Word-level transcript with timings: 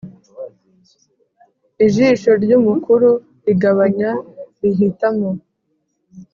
Ijisho 1.85 2.31
ry’umukuru 2.43 3.09
rigabanya 3.45 4.11
rihitamo 4.61 5.29